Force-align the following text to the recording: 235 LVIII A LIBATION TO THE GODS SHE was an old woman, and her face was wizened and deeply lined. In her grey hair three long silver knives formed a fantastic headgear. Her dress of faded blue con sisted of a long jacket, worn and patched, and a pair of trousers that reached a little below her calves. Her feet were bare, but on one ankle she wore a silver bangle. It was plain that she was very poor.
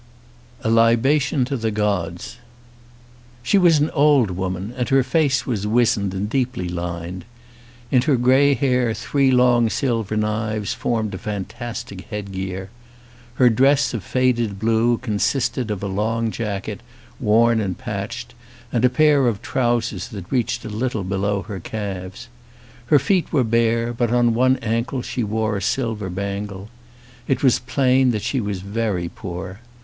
235 0.63 0.63
LVIII 0.63 0.67
A 0.67 0.71
LIBATION 0.97 1.45
TO 1.45 1.57
THE 1.57 1.69
GODS 1.69 2.37
SHE 3.43 3.57
was 3.59 3.77
an 3.77 3.91
old 3.91 4.31
woman, 4.31 4.73
and 4.75 4.89
her 4.89 5.03
face 5.03 5.45
was 5.45 5.67
wizened 5.67 6.15
and 6.15 6.27
deeply 6.27 6.67
lined. 6.67 7.23
In 7.91 8.01
her 8.01 8.15
grey 8.15 8.55
hair 8.55 8.95
three 8.95 9.29
long 9.29 9.69
silver 9.69 10.17
knives 10.17 10.73
formed 10.73 11.13
a 11.13 11.19
fantastic 11.19 12.01
headgear. 12.09 12.71
Her 13.35 13.47
dress 13.51 13.93
of 13.93 14.03
faded 14.03 14.57
blue 14.57 14.97
con 14.97 15.19
sisted 15.19 15.69
of 15.69 15.83
a 15.83 15.87
long 15.87 16.31
jacket, 16.31 16.81
worn 17.19 17.61
and 17.61 17.77
patched, 17.77 18.33
and 18.71 18.83
a 18.83 18.89
pair 18.89 19.27
of 19.27 19.43
trousers 19.43 20.07
that 20.07 20.31
reached 20.31 20.65
a 20.65 20.69
little 20.69 21.03
below 21.03 21.43
her 21.43 21.59
calves. 21.59 22.27
Her 22.87 22.97
feet 22.97 23.31
were 23.31 23.43
bare, 23.43 23.93
but 23.93 24.11
on 24.11 24.33
one 24.33 24.55
ankle 24.63 25.03
she 25.03 25.23
wore 25.23 25.57
a 25.57 25.61
silver 25.61 26.09
bangle. 26.09 26.69
It 27.27 27.43
was 27.43 27.59
plain 27.59 28.09
that 28.13 28.23
she 28.23 28.41
was 28.41 28.61
very 28.61 29.07
poor. 29.07 29.59